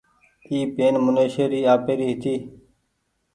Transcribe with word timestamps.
اي 0.47 0.57
پين 0.75 0.93
منيشي 1.05 1.45
ري 1.51 1.59
آپيري 1.75 2.05
هيتي۔ 2.09 2.35